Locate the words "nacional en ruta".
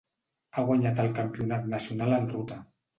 1.77-2.63